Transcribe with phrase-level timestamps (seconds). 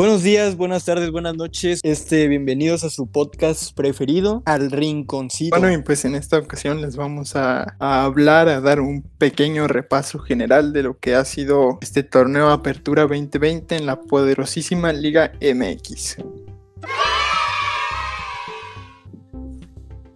[0.00, 1.80] Buenos días, buenas tardes, buenas noches.
[1.82, 5.54] Este, bienvenidos a su podcast preferido, Al Rinconcito.
[5.54, 9.68] Bueno, y pues en esta ocasión les vamos a, a, hablar, a dar un pequeño
[9.68, 15.32] repaso general de lo que ha sido este torneo Apertura 2020 en la poderosísima Liga
[15.38, 16.16] MX.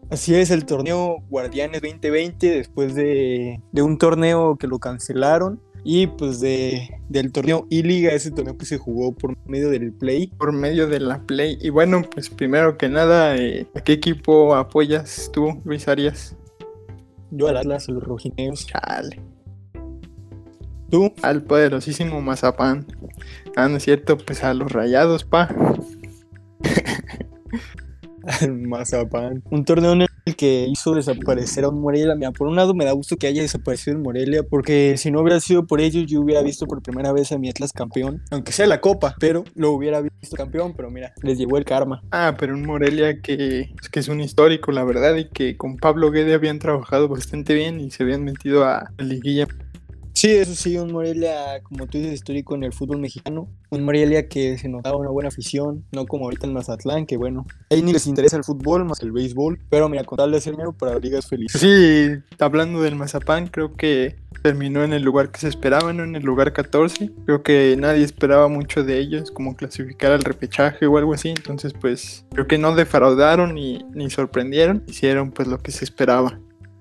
[0.09, 6.07] Así es, el torneo Guardianes 2020, después de, de un torneo que lo cancelaron y
[6.07, 10.29] pues de, del torneo I-Liga, ese torneo que se jugó por medio del Play.
[10.39, 11.59] Por medio de la Play.
[11.61, 16.37] Y bueno, pues primero que nada, eh, ¿a qué equipo apoyas tú, Luis Arias?
[17.31, 18.67] Yo al Atlas, a los rojineos.
[18.67, 19.21] Chale.
[20.91, 21.13] ¿Tú?
[21.23, 22.87] Al poderosísimo Mazapán.
[23.55, 25.55] Ah, no es cierto, pues a los rayados, pa.
[28.41, 29.43] al Mazapán.
[29.51, 32.15] Un torneo en el que hizo desaparecer a un Morelia.
[32.15, 35.21] Mira, por un lado me da gusto que haya desaparecido en Morelia, porque si no
[35.21, 38.53] hubiera sido por ellos, yo hubiera visto por primera vez a mi Atlas campeón, aunque
[38.53, 42.03] sea la copa, pero lo hubiera visto campeón, pero mira, les llegó el karma.
[42.11, 45.77] Ah, pero un Morelia que, pues, que es un histórico, la verdad, y que con
[45.77, 49.47] Pablo Guede habían trabajado bastante bien y se habían metido a la liguilla
[50.15, 53.49] Sí, eso sí, un Morelia, como tú dices, histórico en el fútbol mexicano.
[53.71, 57.45] Un Morelia que se notaba una buena afición, no como ahorita en Mazatlán, que bueno,
[57.69, 59.59] ahí ni les interesa el fútbol más el béisbol.
[59.69, 61.61] Pero mira, con tal de dinero para ligas felices.
[61.61, 66.05] Sí, hablando del Mazapán, creo que terminó en el lugar que se esperaba, ¿no?
[66.05, 67.11] En el lugar 14.
[67.25, 71.31] Creo que nadie esperaba mucho de ellos, como clasificar al repechaje o algo así.
[71.31, 74.85] Entonces, pues, creo que no defraudaron ni, ni sorprendieron.
[74.87, 76.39] Hicieron pues lo que se esperaba.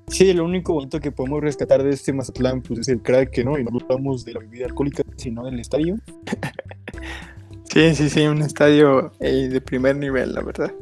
[0.08, 3.44] Sí, lo único bonito que podemos rescatar de este Mazatlán pues, es el crack que
[3.44, 5.98] no, y no hablamos de la bebida alcohólica, sino del estadio.
[7.74, 10.74] sí, sí, sí, un estadio eh, de primer nivel, la verdad.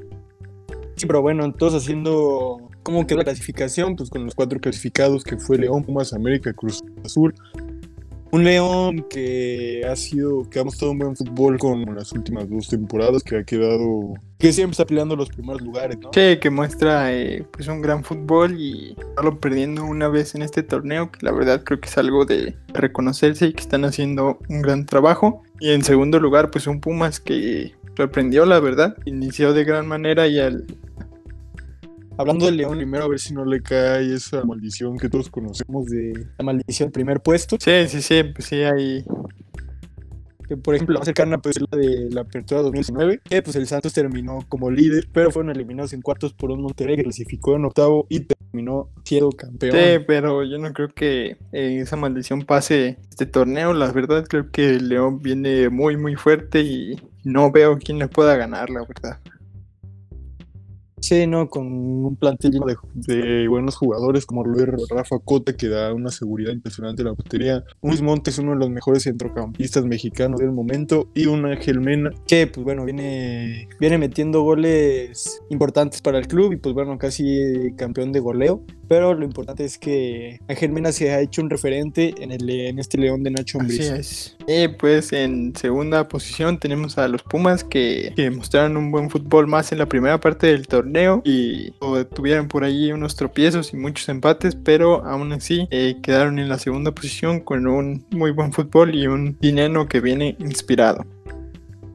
[0.95, 5.37] Sí, pero bueno, todos haciendo cómo quedó la clasificación, pues con los cuatro clasificados que
[5.37, 7.33] fue León, Pumas, América, Cruz Azul.
[8.31, 12.69] Un León que ha sido, que ha mostrado un buen fútbol con las últimas dos
[12.69, 16.11] temporadas, que ha quedado, que siempre está peleando los primeros lugares, ¿no?
[16.13, 20.63] Sí, que muestra eh, pues un gran fútbol y estarlo perdiendo una vez en este
[20.63, 24.61] torneo, que la verdad creo que es algo de reconocerse y que están haciendo un
[24.61, 25.43] gran trabajo.
[25.59, 30.27] Y en segundo lugar, pues un Pumas que sorprendió, la verdad, inició de gran manera
[30.27, 30.65] y al
[32.21, 35.87] Hablando del León, primero a ver si no le cae esa maldición que todos conocemos
[35.87, 37.57] de la maldición del primer puesto.
[37.59, 39.03] Sí, sí, sí, pues sí, hay.
[40.47, 43.65] Que por ejemplo, más cercana pues, es la de la apertura 2019, que pues el
[43.65, 47.65] Santos terminó como líder, pero fueron eliminados en cuartos por un Monterrey que clasificó en
[47.65, 49.75] octavo y terminó siendo campeón.
[49.75, 53.73] Sí, pero yo no creo que eh, esa maldición pase este torneo.
[53.73, 58.07] La verdad, creo que el León viene muy, muy fuerte y no veo quién le
[58.09, 59.19] pueda ganar, la verdad.
[61.01, 61.49] Sí, ¿no?
[61.49, 66.53] Con un plantel de, de, buenos jugadores como Luis Rafa Cota, que da una seguridad
[66.53, 67.63] impresionante a la batería.
[67.81, 71.09] Luis Montes, uno de los mejores centrocampistas mexicanos del momento.
[71.15, 76.53] Y un Ángel Mena, que, pues bueno, viene, viene metiendo goles importantes para el club
[76.53, 78.63] y, pues bueno, casi campeón de goleo.
[78.87, 82.77] Pero lo importante es que Ángel Mena se ha hecho un referente en, el, en
[82.77, 83.89] este León de Nacho Ambriz.
[83.89, 84.37] Así es.
[84.53, 89.47] Y pues en segunda posición tenemos a los Pumas que, que mostraron un buen fútbol
[89.47, 91.71] más en la primera parte del torneo y
[92.13, 96.59] tuvieron por ahí unos tropiezos y muchos empates, pero aún así eh, quedaron en la
[96.59, 101.05] segunda posición con un muy buen fútbol y un dinero que viene inspirado.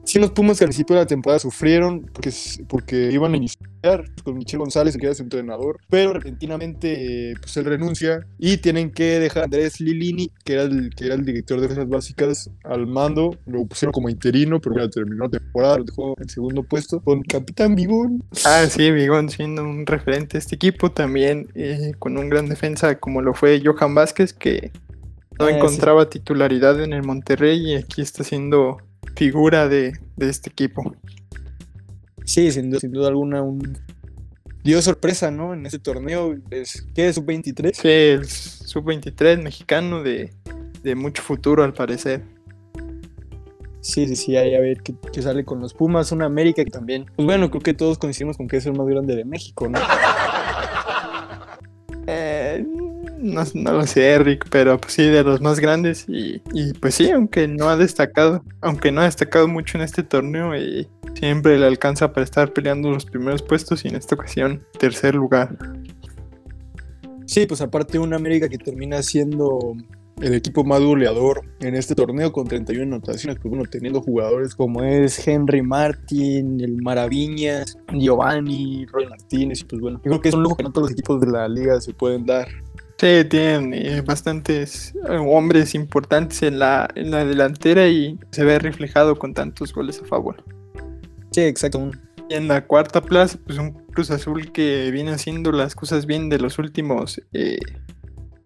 [0.07, 2.31] Sí, los Pumas que al principio de la temporada sufrieron porque,
[2.69, 7.65] porque iban a iniciar con Michel González, que era su entrenador, pero repentinamente pues él
[7.65, 11.57] renuncia y tienen que dejar a Andrés Lilini, que era el, que era el director
[11.59, 13.37] de defensas básicas, al mando.
[13.45, 17.21] Lo pusieron como interino, pero ya terminó la temporada, lo dejó en segundo puesto con
[17.23, 18.23] Capitán Bigón.
[18.45, 22.97] Ah, sí, Bigón siendo un referente de este equipo, también eh, con un gran defensa
[22.97, 24.71] como lo fue Johan Vázquez, que
[25.37, 26.11] no ah, encontraba sí.
[26.11, 28.77] titularidad en el Monterrey y aquí está siendo
[29.15, 30.95] figura de, de este equipo.
[32.23, 33.77] Sí, sin duda, sin duda, alguna, un...
[34.63, 35.53] dio sorpresa, ¿no?
[35.53, 37.73] En este torneo, es, ¿qué es sub-23?
[37.73, 40.33] Sí, el sub-23 mexicano de,
[40.83, 42.23] de, mucho futuro, al parecer.
[43.79, 46.71] Sí, sí, sí, ahí a ver qué, qué, sale con los Pumas, una América que
[46.71, 49.69] también, pues bueno, creo que todos coincidimos con que es el más grande de México,
[49.69, 49.79] ¿no?
[52.07, 52.65] eh,
[53.17, 56.05] no, no, lo sé, Rick, pero pues sí, de los más grandes.
[56.07, 60.03] Y, y, pues sí, aunque no ha destacado, aunque no ha destacado mucho en este
[60.03, 64.63] torneo, y siempre le alcanza para estar peleando los primeros puestos y en esta ocasión
[64.79, 65.57] tercer lugar.
[67.25, 69.75] Sí, pues aparte una América que termina siendo
[70.21, 74.81] el equipo más goleador en este torneo con 31 anotaciones, pues bueno, teniendo jugadores como
[74.81, 80.43] es Henry Martin, el Maraviñas, Giovanni, Roy Martínez, pues bueno, yo creo que es un
[80.43, 82.47] lujo que no todos los equipos de la liga se pueden dar.
[82.99, 88.57] Sí, tienen eh, bastantes eh, hombres importantes en la, en la delantera y se ve
[88.57, 90.43] reflejado con tantos goles a favor.
[91.29, 91.91] Sí, exacto.
[92.27, 96.29] Y en la cuarta plaza, pues un Cruz Azul que viene haciendo las cosas bien
[96.29, 97.59] de los últimos eh,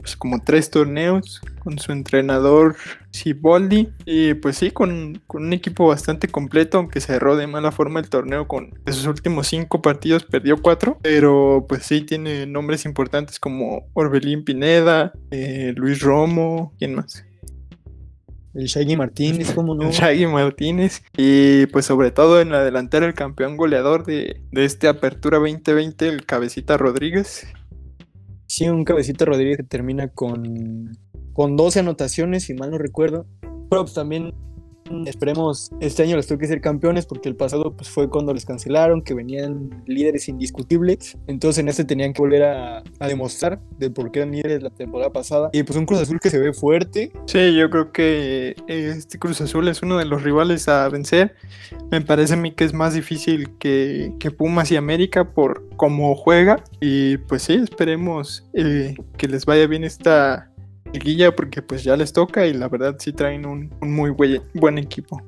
[0.01, 2.75] pues como tres torneos con su entrenador
[3.11, 8.09] Siboldi y pues sí, con, un equipo bastante completo, aunque cerró de mala forma el
[8.09, 13.85] torneo con esos últimos cinco partidos, perdió cuatro, pero pues sí tiene nombres importantes como
[13.93, 17.23] Orbelín Pineda, eh, Luis Romo, ¿quién más?
[18.53, 19.83] El Shaggy Martínez, ¿cómo no?
[19.83, 21.03] El Shaggy Martínez.
[21.15, 26.07] Y pues sobre todo en la delantera el campeón goleador de, de este Apertura 2020,
[26.07, 27.47] el Cabecita Rodríguez.
[28.51, 30.97] Sí, un cabecita Rodríguez que termina con,
[31.31, 33.25] con 12 anotaciones, si mal no recuerdo.
[33.41, 34.33] Pero pues, también
[35.05, 39.01] esperemos este año les toque ser campeones porque el pasado pues fue cuando les cancelaron
[39.01, 41.17] que venían líderes indiscutibles.
[41.27, 45.13] Entonces en este tenían que volver a, demostrar de por qué eran líderes la temporada
[45.13, 45.49] pasada.
[45.53, 47.13] Y pues un Cruz Azul que se ve fuerte.
[47.27, 51.35] Sí yo creo que este Cruz Azul es uno de los rivales a vencer.
[51.89, 56.13] Me parece a mí que es más difícil que, que Pumas y América por cómo
[56.15, 60.51] juega y pues sí esperemos eh, que les vaya bien esta
[60.93, 65.19] guilla porque pues ya les toca y la verdad sí traen un, muy buen, equipo.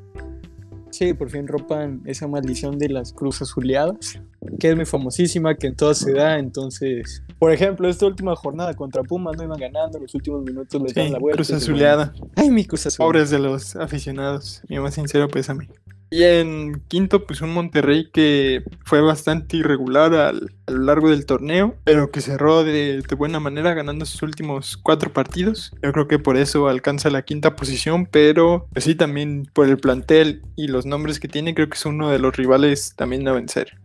[0.92, 4.22] Sí, por fin ropan esa maldición de las cruces azuleadas,
[4.60, 6.38] que es muy famosísima, que en todas se da.
[6.38, 10.94] Entonces, por ejemplo, esta última jornada contra Pumas no iban ganando, los últimos minutos les
[10.94, 11.38] dan la vuelta.
[11.38, 12.14] Cruz azuleada.
[12.36, 13.12] Ay, mi cruz azuleada.
[13.12, 15.68] Pobres de los aficionados, mi más sincero pésame.
[16.14, 21.76] Y en quinto, pues un Monterrey que fue bastante irregular a lo largo del torneo,
[21.86, 25.72] pero que cerró de, buena manera ganando sus últimos cuatro partidos.
[25.82, 29.78] Yo creo que por eso alcanza la quinta posición, pero pues sí, también por el
[29.78, 33.32] plantel y los nombres que tiene, creo que es uno de los rivales también a
[33.32, 33.80] vencer.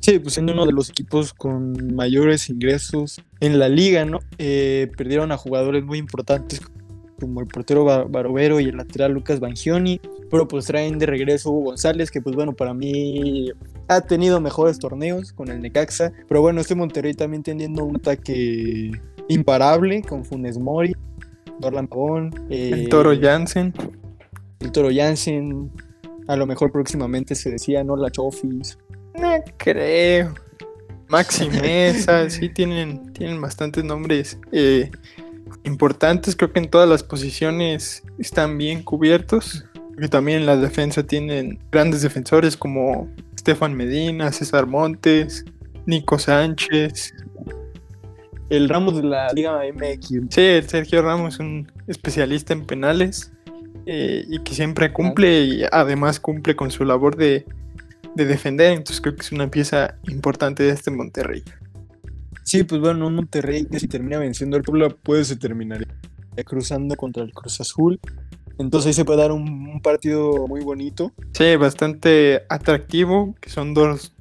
[0.00, 4.20] Sí, pues siendo uno de los equipos con mayores ingresos en la liga, ¿no?
[4.36, 6.60] Eh, perdieron a jugadores muy importantes
[7.18, 11.70] como el portero Barovero y el lateral Lucas Bangioni, pero pues traen de regreso Hugo
[11.70, 13.50] González, que pues bueno, para mí
[13.88, 18.92] ha tenido mejores torneos con el Necaxa, pero bueno, este Monterrey también teniendo un ataque
[19.28, 20.94] imparable con Funes Mori,
[21.58, 23.72] Dorlan Pavón, el Toro Jansen.
[24.60, 25.70] El Toro Jansen,
[26.26, 27.96] a lo mejor próximamente se decía, ¿no?
[27.96, 28.78] La Chofis.
[29.14, 30.34] No creo.
[31.08, 34.38] Maxi Mesa, sí tienen, tienen bastantes nombres.
[34.50, 34.90] Eh,
[35.64, 36.36] importantes.
[36.36, 39.64] Creo que en todas las posiciones están bien cubiertos.
[39.98, 43.08] Y también en la defensa tienen grandes defensores como
[43.38, 45.44] Stefan Medina, César Montes,
[45.86, 47.14] Nico Sánchez.
[48.50, 50.08] El Ramos de la Liga MX.
[50.30, 53.32] Sí, el Sergio Ramos, un especialista en penales
[53.86, 57.44] eh, y que siempre cumple y además cumple con su labor de,
[58.14, 58.72] de defender.
[58.72, 61.42] Entonces creo que es una pieza importante de este Monterrey.
[62.46, 65.84] Sí, pues bueno, un Monterrey que si termina venciendo al Puebla, puede se terminar
[66.44, 67.98] cruzando contra el Cruz Azul.
[68.56, 71.12] Entonces ahí se puede dar un, partido muy bonito.
[71.32, 74.12] Sí, bastante atractivo, que son dos,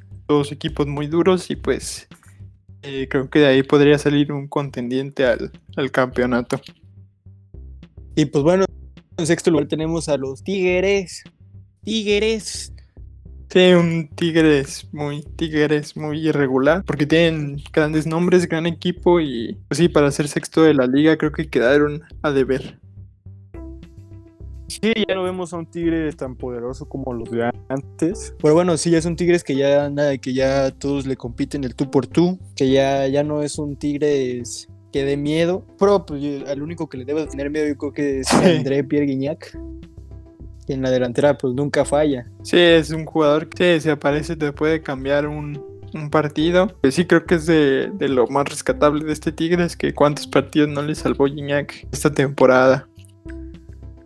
[0.52, 2.08] equipos muy duros y pues
[2.82, 6.60] eh, creo que de ahí podría salir un contendiente al, al campeonato.
[8.16, 8.66] Y pues bueno,
[9.18, 11.24] en sexto lugar tenemos a los Tigres.
[11.84, 12.74] Tigres
[13.56, 19.78] Sí, un Tigres muy, Tigres muy irregular, porque tienen grandes nombres, gran equipo y pues
[19.78, 22.78] sí, para ser sexto de la liga creo que quedaron a deber.
[24.68, 28.36] Sí, ya no vemos a un Tigres tan poderoso como los de antes.
[28.42, 31.64] Pero bueno, sí, ya es un Tigres que ya nada, que ya todos le compiten
[31.64, 35.66] el tú por tú, que ya, ya no es un Tigres que dé miedo.
[35.80, 39.06] Pero pues, al único que le debe tener miedo yo creo que es André Pierre
[39.06, 39.58] Guignac
[40.68, 42.28] y en la delantera pues nunca falla.
[42.44, 45.76] Sí, es un jugador que si aparece te puede cambiar un,
[46.12, 46.68] partido.
[46.82, 50.68] Pues sí, creo que es de, lo más rescatable de este Tigres, que cuántos partidos
[50.68, 52.90] no le salvó Gignac esta temporada.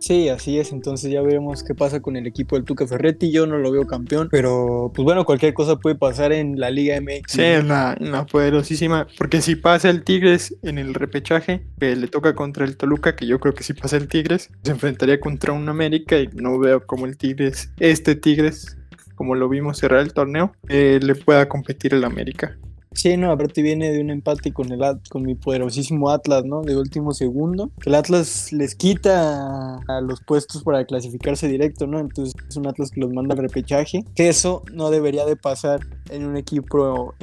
[0.00, 0.72] Sí, así es.
[0.72, 3.30] Entonces ya veremos qué pasa con el equipo del Tuca Ferretti.
[3.30, 7.00] Yo no lo veo campeón, pero pues bueno, cualquier cosa puede pasar en la Liga
[7.00, 7.32] MX.
[7.32, 9.06] Sí, en la, poderosísima.
[9.18, 13.26] Porque si pasa el Tigres en el repechaje, que le toca contra el Toluca, que
[13.26, 16.86] yo creo que si pasa el Tigres, se enfrentaría contra un América y no veo
[16.86, 18.78] como el Tigres, este Tigres,
[19.14, 22.56] como lo vimos cerrar el torneo, eh, le pueda competir el América.
[22.92, 24.80] Sí, no, aparte viene de un empate con el
[25.10, 26.62] con mi poderosísimo Atlas, ¿no?
[26.62, 27.70] De último segundo.
[27.86, 32.00] El Atlas les quita a los puestos para clasificarse directo, ¿no?
[32.00, 34.04] Entonces es un Atlas que los manda al repechaje.
[34.16, 35.80] Que eso no debería de pasar
[36.10, 37.14] en un equipo,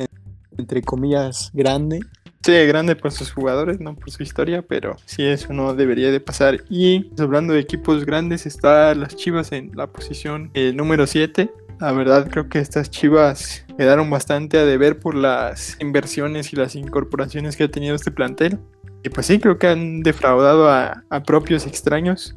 [0.58, 2.00] entre comillas, grande.
[2.44, 6.22] Sí, grande por sus jugadores, no por su historia, pero sí eso no debería de
[6.22, 6.64] pasar.
[6.70, 11.52] Y pues, hablando de equipos grandes, está las Chivas en la posición eh, número 7
[11.80, 16.76] La verdad creo que estas Chivas quedaron bastante a deber por las inversiones y las
[16.76, 18.60] incorporaciones que ha tenido este plantel.
[19.04, 22.36] Y pues sí, creo que han defraudado a, a propios extraños.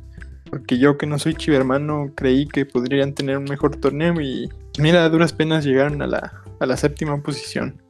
[0.50, 5.04] Porque yo que no soy chivermano creí que podrían tener un mejor torneo y mira,
[5.04, 7.80] a duras penas llegaron a la, a la séptima posición.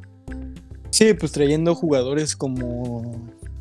[0.90, 3.18] Sí, pues trayendo jugadores como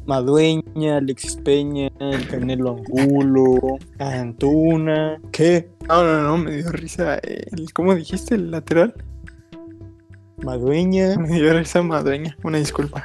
[0.10, 5.70] Madueña, Alexis Peña, el Canelo Angulo, Antuna, ¿qué?
[5.88, 7.20] No, no, no, me dio risa.
[7.20, 8.96] El, ¿Cómo dijiste el lateral?
[10.38, 11.16] Madueña.
[11.16, 13.04] Me dio risa Madueña, una disculpa.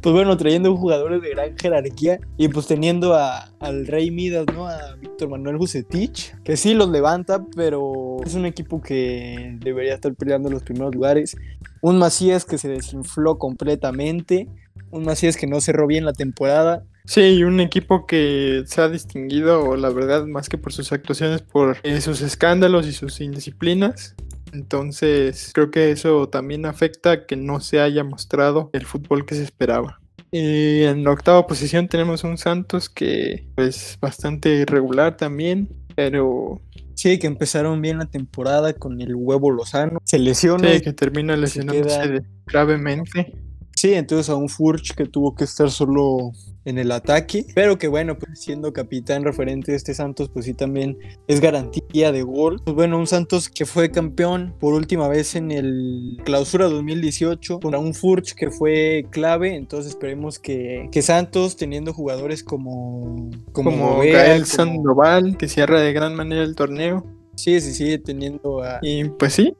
[0.00, 4.68] Pues bueno, trayendo jugadores de gran jerarquía y pues teniendo a, al Rey Midas, ¿no?
[4.68, 10.14] A Víctor Manuel Bucetich, que sí los levanta, pero es un equipo que debería estar
[10.14, 11.36] peleando los primeros lugares.
[11.80, 14.48] Un Macías que se desinfló completamente,
[14.90, 16.84] un Macías que no cerró bien la temporada.
[17.04, 21.78] Sí, un equipo que se ha distinguido, la verdad, más que por sus actuaciones, por
[21.82, 24.14] eh, sus escándalos y sus indisciplinas.
[24.52, 29.42] Entonces, creo que eso también afecta que no se haya mostrado el fútbol que se
[29.42, 30.00] esperaba.
[30.30, 36.60] Y en la octava posición tenemos un Santos que es bastante irregular también, pero...
[36.94, 40.00] Sí, que empezaron bien la temporada con el huevo Lozano.
[40.02, 40.72] Se lesiona.
[40.72, 43.32] Sí, que termina lesionándose gravemente.
[43.76, 46.32] Sí, entonces a un Furch que tuvo que estar solo
[46.68, 50.54] en el ataque, pero que bueno, pues siendo capitán referente de este Santos, pues sí
[50.54, 52.60] también es garantía de gol.
[52.64, 57.78] Pues bueno, un Santos que fue campeón por última vez en el clausura 2018 contra
[57.78, 63.98] un Furch que fue clave, entonces esperemos que, que Santos teniendo jugadores como como, como
[63.98, 67.04] Gael Sandoval, que cierra de gran manera el torneo.
[67.36, 68.78] Sí, sí, sí, teniendo a...
[68.82, 69.54] Y pues sí.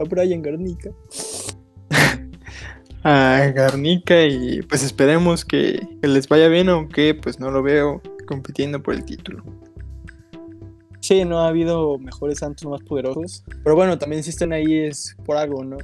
[0.00, 0.90] A Brian Garnica
[3.04, 8.82] a Garnica y pues esperemos que, les vaya bien, aunque pues no lo veo compitiendo
[8.82, 9.44] por el título.
[11.00, 15.16] Sí, no ha habido mejores Santos más poderosos, pero bueno, también si están ahí es
[15.24, 15.76] por algo, ¿no?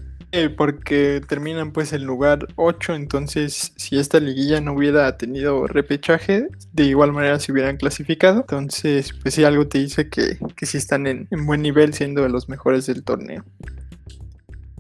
[0.57, 6.85] porque terminan pues el lugar 8, entonces si esta liguilla no hubiera tenido repechaje, de
[6.85, 8.43] igual manera se hubieran clasificado.
[8.43, 12.23] Entonces, pues sí, algo te dice que, que sí están en, en buen nivel siendo
[12.23, 13.45] de los mejores del torneo.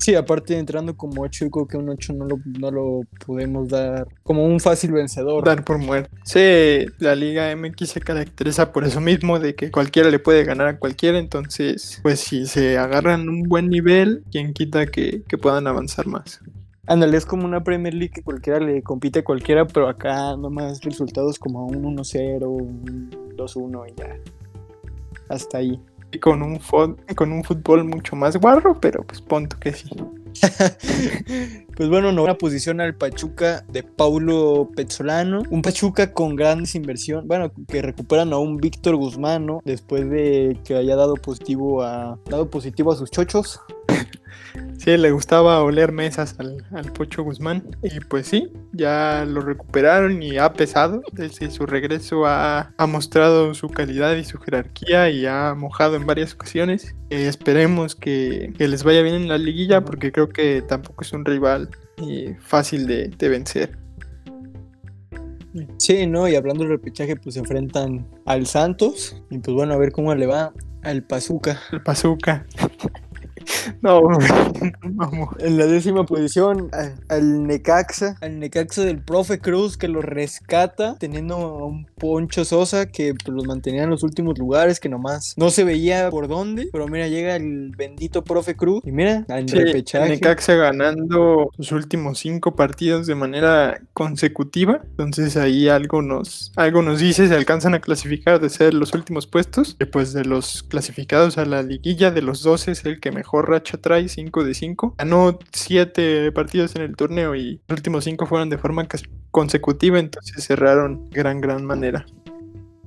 [0.01, 3.69] Sí, aparte entrando como 8, yo creo que un 8 no lo, no lo podemos
[3.69, 5.45] dar como un fácil vencedor.
[5.45, 6.11] Dar por muerto.
[6.25, 10.69] Sí, la Liga MX se caracteriza por eso mismo, de que cualquiera le puede ganar
[10.69, 15.67] a cualquiera, entonces, pues si se agarran un buen nivel, quien quita que, que puedan
[15.67, 16.41] avanzar más.
[16.87, 20.81] Ándale, es como una Premier League que cualquiera le compite a cualquiera, pero acá nomás
[20.81, 24.17] resultados como un 1-0, un 2-1 y ya.
[25.29, 25.79] Hasta ahí
[26.19, 26.59] con un,
[27.15, 29.91] con un fútbol mucho más guarro, pero pues punto que sí.
[31.77, 35.43] pues bueno, novena posición al Pachuca de Paulo Pezzolano.
[35.51, 37.27] Un Pachuca con grandes inversiones.
[37.27, 39.61] Bueno, que recuperan a un Víctor Guzmán, ¿no?
[39.65, 43.61] Después de que haya dado positivo a, dado positivo a sus chochos.
[44.81, 46.57] Sí, le gustaba oler mesas al,
[46.95, 47.63] Pocho Guzmán.
[47.83, 51.03] Y pues sí, ya lo recuperaron y ha pesado.
[51.13, 56.33] Desde su regreso ha, mostrado su calidad y su jerarquía y ha mojado en varias
[56.33, 56.95] ocasiones.
[57.11, 61.27] Eh, esperemos que, les vaya bien en la liguilla porque creo que tampoco es un
[61.27, 61.69] rival
[61.99, 63.79] eh, fácil de, de vencer.
[65.77, 66.27] Sí, ¿no?
[66.27, 69.23] Y hablando del repechaje, pues se enfrentan al Santos.
[69.29, 71.61] Y pues bueno, a ver cómo le va al Pazuca.
[71.71, 72.47] El Pazuca.
[73.83, 75.29] No, vamos.
[75.41, 76.71] En la décima posición,
[77.09, 82.87] al Necaxa, al Necaxa del profe Cruz que lo rescata, teniendo a un Poncho Sosa
[82.87, 86.69] que pues, los mantenía en los últimos lugares, que nomás no se veía por dónde,
[86.73, 90.09] pero mira, llega el bendito profe Cruz y mira, al repechaje.
[90.11, 97.01] Necaxa ganando sus últimos cinco partidos de manera consecutiva, entonces ahí algo nos, algo nos
[97.01, 101.45] dice, se alcanzan a clasificar de ser los últimos puestos, pues de los clasificados a
[101.45, 104.95] la liguilla, de los 12 es el que mejor racha trae, 5 de 5.
[104.99, 108.87] Ganó 7 partidos en el torneo y los últimos 5 fueron de forma
[109.31, 112.05] consecutiva, entonces cerraron gran, gran manera.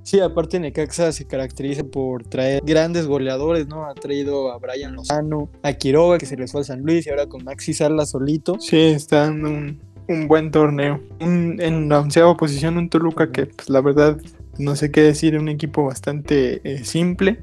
[0.03, 3.85] Sí, aparte Necaxa se caracteriza por traer grandes goleadores, ¿no?
[3.85, 7.09] Ha traído a Brian Lozano, a Quiroga, que se les fue a San Luis, y
[7.09, 8.59] ahora con Maxi Sala solito.
[8.59, 10.99] Sí, está dando un, buen torneo.
[11.19, 14.17] en la onceava posición un Toluca que, pues, la verdad,
[14.57, 17.39] no sé qué decir, un equipo bastante eh, simple.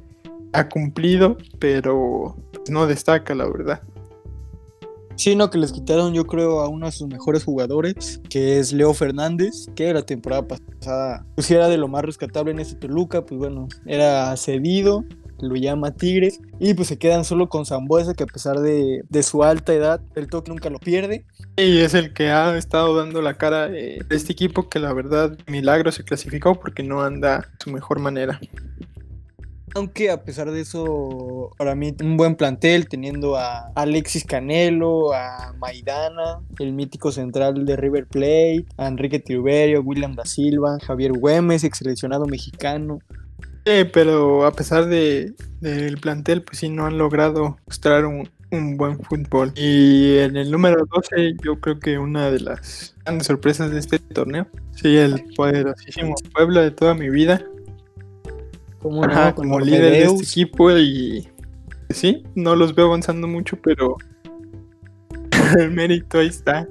[0.53, 2.37] Ha cumplido, pero
[2.69, 3.83] no destaca, la verdad.
[5.21, 8.73] Sí, no, que les quitaron yo creo a uno de sus mejores jugadores, que es
[8.73, 13.27] Leo Fernández, que la temporada pasada pues era de lo más rescatable en ese Toluca,
[13.27, 15.05] pues bueno, era cedido,
[15.39, 19.45] lo llama Tigres, y pues se quedan solo con Zambuesa, que a pesar de, su
[19.45, 21.27] alta edad, el toque nunca lo pierde.
[21.59, 25.37] Y es el que ha estado dando la cara de este equipo que la verdad
[25.47, 28.41] milagro se clasificó porque no anda su mejor manera.
[29.75, 35.55] Aunque a pesar de eso, para mí un buen plantel, teniendo a Alexis Canelo, a
[35.59, 41.63] Maidana, el mítico central de River Plate, a Enrique Tiruberio, William da Silva, Javier Güemes,
[41.65, 42.99] ex seleccionado mexicano.
[43.65, 48.77] Sí, pero a pesar de, del plantel, pues sí, no han logrado mostrar un, un
[48.77, 49.53] buen fútbol.
[49.55, 53.99] Y en el número 12, yo creo que una de las grandes sorpresas de este
[53.99, 57.45] torneo, sí, el poderosísimo pueblo de toda mi vida,
[58.81, 61.29] Como, Ajá, como líder de este equipo y
[61.91, 63.97] sí, no los veo avanzando mucho, pero
[65.59, 66.67] el mérito ahí está.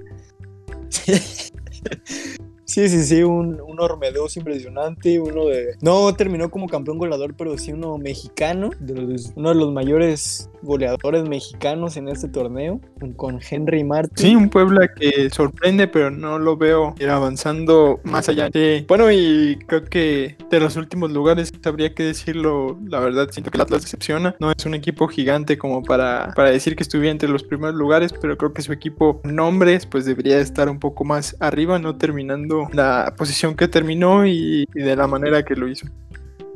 [2.70, 5.76] Sí, sí, sí, un, un Ormedeus impresionante, uno de...
[5.82, 10.52] No terminó como campeón goleador, pero sí uno mexicano, de los- uno de los mayores
[10.62, 12.80] goleadores mexicanos en este torneo,
[13.16, 14.18] con Henry Martin.
[14.18, 18.50] Sí, un Puebla que sorprende, pero no lo veo ir avanzando más allá.
[18.54, 18.86] Sí.
[18.88, 23.58] Bueno, y creo que de los últimos lugares, habría que decirlo, la verdad, siento que
[23.58, 24.36] el Atlas decepciona.
[24.40, 28.14] No es un equipo gigante como para, para decir que estuviera entre los primeros lugares,
[28.22, 32.59] pero creo que su equipo nombres, pues debería estar un poco más arriba, no terminando
[32.74, 35.88] la posición que terminó y, y de la manera que lo hizo.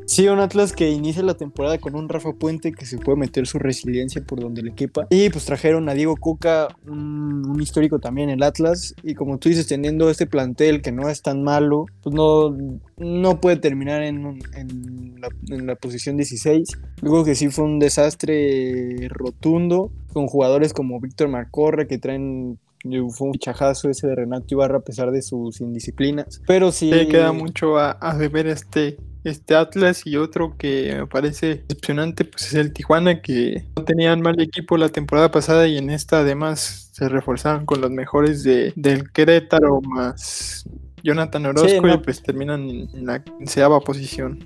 [0.06, 3.48] Sí, un Atlas que inicia la temporada con un Rafa Puente que se puede meter
[3.48, 5.08] su resiliencia por donde le quepa.
[5.10, 8.96] Y pues trajeron a Diego Coca, un, un histórico también el Atlas.
[9.02, 12.56] Y como tú dices, teniendo este plantel que no es tan malo, pues no,
[12.98, 16.70] no puede terminar en, en la, en la posición 16.
[17.02, 22.60] Luego que sí fue un desastre rotundo, con jugadores como Víctor Marcorre que traen...
[22.84, 26.42] Fue un fichajazo ese de Renato Ibarra a pesar de sus indisciplinas.
[26.46, 26.92] Pero sí.
[26.92, 32.26] Sí, queda mucho a, a deber este, este Atlas y otro que me parece decepcionante,
[32.26, 36.20] pues es el Tijuana, que no tenían mal equipo la temporada pasada y en esta
[36.20, 40.66] además se reforzaron con los mejores de, del Querétaro más
[41.04, 41.94] Jonathan Orozco no.
[41.94, 44.46] y pues terminan en la quinceava posición.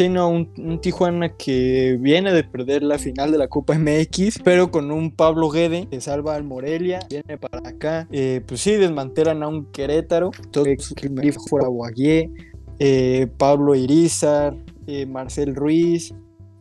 [0.00, 4.38] Sí, no, un, un Tijuana que viene de perder la final de la Copa MX,
[4.42, 8.08] pero con un Pablo Guede que salva al Morelia, viene para acá.
[8.10, 10.64] Eh, pues sí, desmantelan a un Querétaro, todo
[11.46, 12.30] fuera Guagué,
[12.78, 16.14] eh, Pablo Irizar, eh, Marcel Ruiz.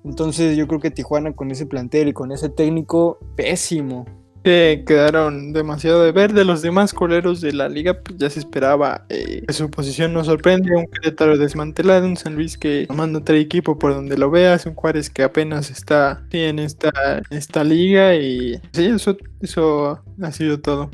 [0.03, 4.03] Entonces yo creo que Tijuana con ese plantel y con ese técnico, pésimo.
[4.43, 8.39] Que quedaron demasiado de ver de los demás coleros de la liga, pues ya se
[8.39, 13.21] esperaba eh, que su posición nos sorprende, un Querétaro desmantelado, un San Luis que manda
[13.21, 16.91] trae equipo por donde lo veas, un Juárez que apenas está sí, en esta,
[17.29, 20.89] esta liga y sí, eso, eso ha sido todo.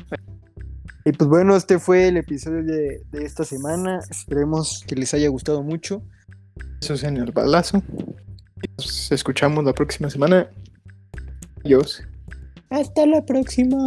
[1.04, 4.00] Y pues bueno, este fue el episodio de, de esta semana.
[4.10, 6.02] Esperemos que les haya gustado mucho.
[6.82, 7.80] Eso es en el balazo.
[8.76, 10.48] Nos escuchamos la próxima semana.
[11.64, 12.02] Adiós.
[12.70, 13.78] Hasta la próxima.